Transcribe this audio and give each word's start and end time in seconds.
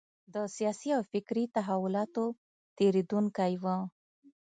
د 0.33 0.35
سیاسي 0.55 0.89
او 0.97 1.01
فکري 1.11 1.43
تحولاتو 1.55 2.25
تېرېدونکی 2.77 3.53
و. 3.63 3.65